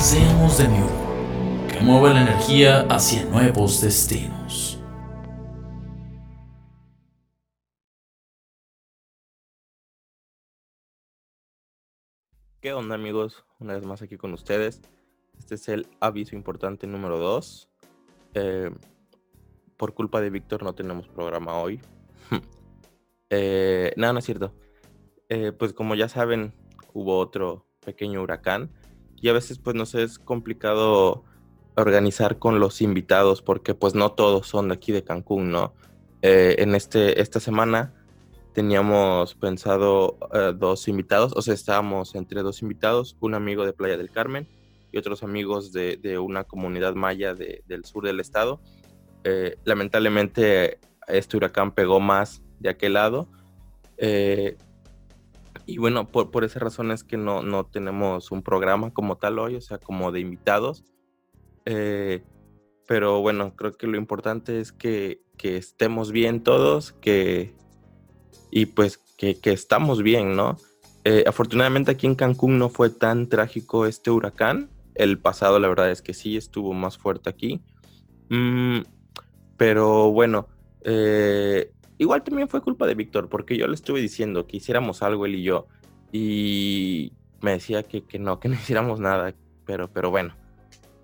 [0.00, 4.80] Seamos de nuevo, que mueva la energía hacia nuevos destinos.
[12.62, 13.44] ¿Qué onda amigos?
[13.58, 14.80] Una vez más aquí con ustedes.
[15.38, 17.68] Este es el aviso importante número 2.
[18.32, 18.70] Eh,
[19.76, 21.78] por culpa de Víctor no tenemos programa hoy.
[23.28, 24.54] eh, no, no es cierto.
[25.28, 26.54] Eh, pues como ya saben,
[26.94, 28.70] hubo otro pequeño huracán
[29.20, 31.24] y a veces pues nos es complicado
[31.76, 35.72] organizar con los invitados porque pues no todos son de aquí de Cancún, ¿no?
[36.22, 37.94] Eh, en este, esta semana
[38.52, 40.18] teníamos pensado
[40.56, 44.48] dos invitados, o sea, estábamos entre dos invitados, un amigo de Playa del Carmen
[44.92, 48.60] y otros amigos de, de una comunidad maya de, del sur del estado.
[49.24, 53.28] Eh, lamentablemente este huracán pegó más de aquel lado.
[55.70, 59.38] Eh, y bueno, por, por esas razones que no, no tenemos un programa como tal
[59.38, 60.84] hoy, o sea, como de invitados.
[61.64, 62.22] Eh,
[62.86, 67.54] pero bueno, creo que lo importante es que, que estemos bien todos, que,
[68.50, 70.56] y pues que, que estamos bien, ¿no?
[71.26, 74.70] afortunadamente aquí en Cancún no fue tan trágico este huracán.
[74.94, 77.60] El pasado, la verdad es que sí estuvo más fuerte aquí.
[78.28, 78.82] Mm,
[79.56, 80.46] pero bueno,
[80.84, 85.26] eh, igual también fue culpa de Víctor, porque yo le estuve diciendo que hiciéramos algo
[85.26, 85.66] él y yo.
[86.10, 89.34] Y me decía que, que no, que no hiciéramos nada.
[89.66, 90.34] Pero, pero bueno,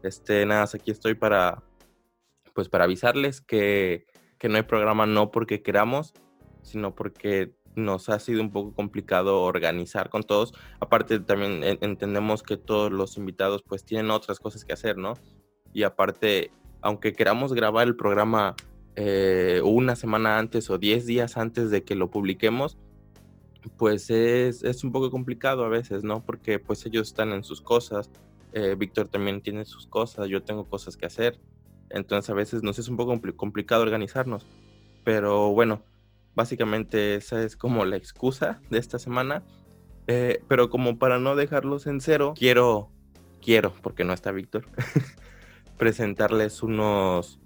[0.03, 1.62] este, nada, aquí estoy para,
[2.54, 4.06] pues para avisarles que,
[4.38, 6.15] que no hay programa no porque queramos,
[6.62, 10.54] sino porque nos ha sido un poco complicado organizar con todos.
[10.81, 15.12] Aparte también entendemos que todos los invitados pues tienen otras cosas que hacer, ¿no?
[15.75, 16.50] Y aparte,
[16.81, 18.56] aunque queramos grabar el programa
[18.97, 22.79] eh, una semana antes o diez días antes de que lo publiquemos,
[23.77, 26.25] pues es, es, un poco complicado a veces, ¿no?
[26.25, 28.11] Porque pues ellos están en sus cosas,
[28.53, 31.39] eh, Víctor también tiene sus cosas, yo tengo cosas que hacer,
[31.91, 34.47] entonces a veces nos es un poco complicado organizarnos,
[35.05, 35.83] pero bueno,
[36.37, 39.43] Básicamente esa es como la excusa de esta semana.
[40.07, 42.91] Eh, pero como para no dejarlos en cero, quiero,
[43.41, 44.69] quiero, porque no está Víctor,
[45.78, 47.41] presentarles unos,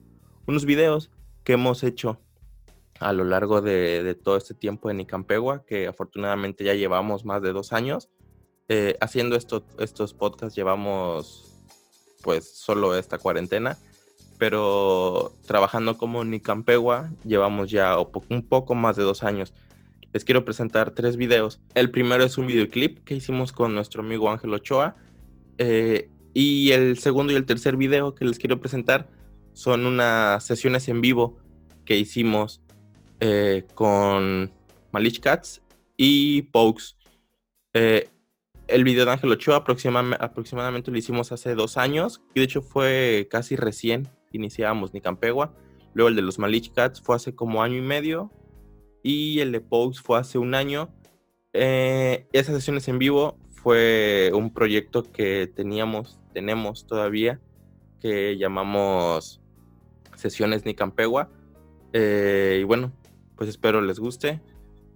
[0.47, 1.11] unos videos
[1.51, 2.21] que hemos hecho
[3.01, 7.53] a lo largo de, todo este tiempo en Icampegua, que afortunadamente ya llevamos más de
[7.53, 8.09] dos años.
[8.69, 11.53] Eh, haciendo estos podcasts llevamos
[12.23, 13.77] pues solo esta cuarentena
[14.39, 19.53] pero trabajando como Nicampegua llevamos ya un poco más de dos años.
[20.13, 21.61] Les quiero presentar tres videos.
[21.75, 24.95] El primero es un videoclip que hicimos con nuestro amigo Ángel Ochoa.
[25.59, 29.09] Eh, y el segundo y el tercer video que les quiero presentar
[29.61, 31.37] son unas sesiones en vivo
[31.85, 32.63] que hicimos
[33.21, 34.51] eh, con
[34.91, 35.61] Malish Cats
[35.99, 36.95] y Pokes.
[37.75, 38.09] Eh,
[38.69, 43.29] el video de Ángel Ochoa aproximadamente lo hicimos hace dos años y de hecho fue
[43.31, 45.55] casi recién iniciábamos Nicampegua.
[45.93, 48.33] Luego el de los Malich Cats fue hace como año y medio.
[49.03, 50.89] Y el de Pokes fue hace un año.
[51.53, 57.43] Eh, esas sesiones en vivo fue un proyecto que teníamos, tenemos todavía,
[58.01, 59.40] que llamamos
[60.21, 61.31] Sesiones Nicampegua.
[61.93, 62.93] Eh, y bueno,
[63.37, 64.41] pues espero les guste.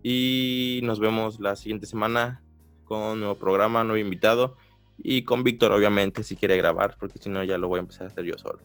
[0.03, 2.43] Y nos vemos la siguiente semana
[2.85, 4.57] con nuevo programa, nuevo invitado.
[4.99, 8.05] Y con Víctor, obviamente, si quiere grabar, porque si no ya lo voy a empezar
[8.05, 8.61] a hacer yo solo.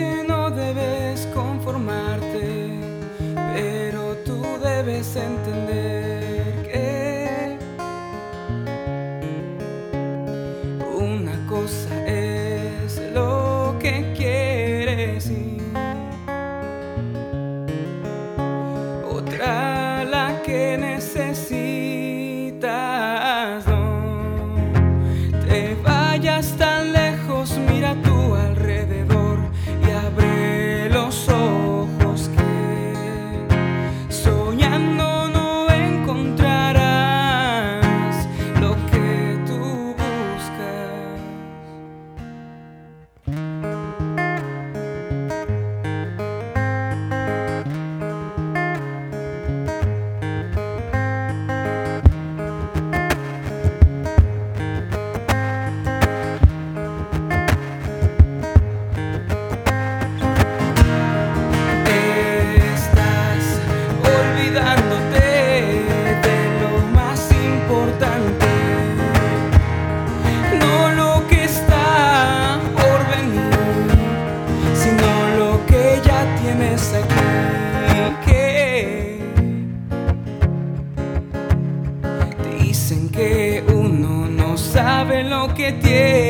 [78.26, 79.20] Que
[82.60, 86.27] dicen que uno no sabe lo que tiene,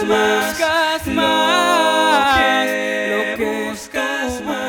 [0.00, 2.66] buscas más,
[3.08, 4.66] lo que buscas más.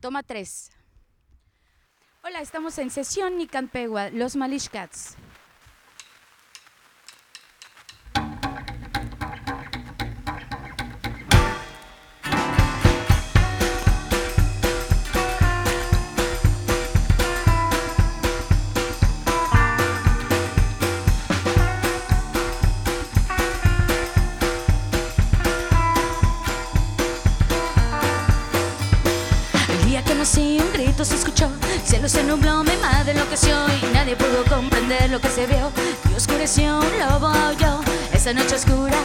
[0.00, 0.70] Toma tres.
[2.22, 5.16] Hola, estamos en sesión Nicanpegua, los Malish Cats.
[33.46, 35.70] Y nadie pudo comprender lo que se vio.
[36.10, 37.80] Y oscureció, un lobo aulló,
[38.12, 38.98] esa noche oscura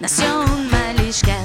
[0.00, 1.36] nació un Malishka.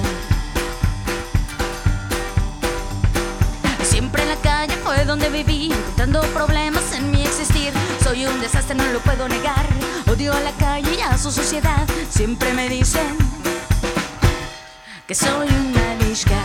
[3.84, 7.72] Siempre en la calle fue donde viví, encontrando problemas en mi existir.
[8.04, 9.66] Soy un desastre, no lo puedo negar.
[10.12, 11.88] Odio a la calle y a su sociedad.
[12.10, 13.18] Siempre me dicen
[15.08, 16.42] que soy un Malishka.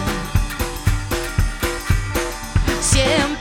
[2.81, 3.34] Siempre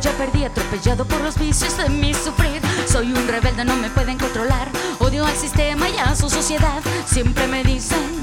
[0.00, 2.60] ya perdí, atropellado por los vicios de mi sufrir.
[2.86, 4.68] Soy un rebelde, no me pueden controlar.
[4.98, 6.80] Odio al sistema y a su sociedad.
[7.06, 8.17] Siempre me dicen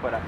[0.00, 0.20] fuera.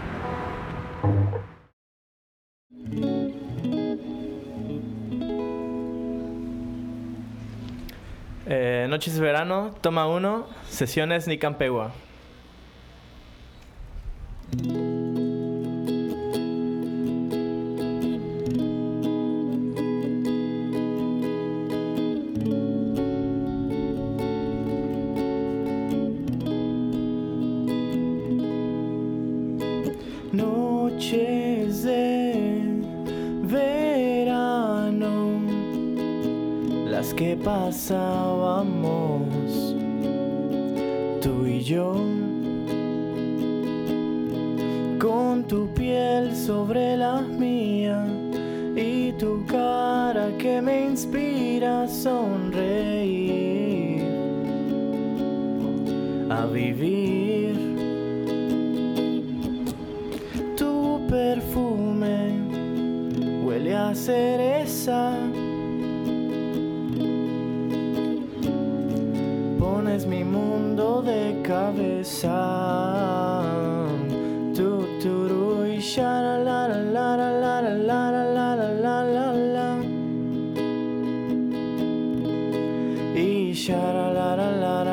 [8.50, 11.92] Eh, noches de verano, toma uno, sesiones Nicampegua.
[30.98, 32.34] Noches de
[33.44, 35.40] verano,
[36.90, 39.22] las que pasábamos
[41.22, 41.94] tú y yo,
[44.98, 48.04] con tu piel sobre la mía
[48.74, 53.22] y tu cara que me inspira a sonreír,
[56.28, 57.37] a vivir.
[64.08, 65.12] Cereza.
[69.58, 72.38] Pones mi mundo de cabeza.
[74.56, 74.70] Tu
[75.66, 78.48] y la la la la la la la
[78.84, 79.68] la la la.
[83.14, 84.87] Y la la la la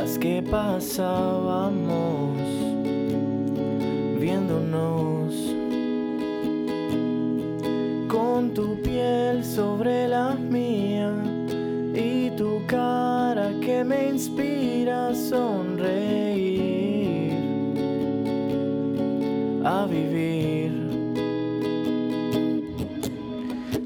[0.00, 2.38] las que pasábamos
[4.18, 5.34] viéndonos
[8.08, 11.12] con tu piel sobre la mía
[11.94, 15.74] y tu cara que me inspira a sonreír,
[19.64, 20.72] a vivir.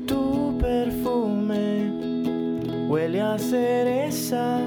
[0.06, 1.90] Tu perfume
[2.88, 4.61] huele a cereza.